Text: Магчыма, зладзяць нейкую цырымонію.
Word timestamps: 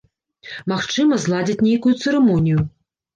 Магчыма, 0.71 1.19
зладзяць 1.25 1.57
нейкую 1.67 1.93
цырымонію. 2.01 2.65